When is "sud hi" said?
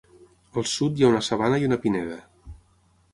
0.69-1.05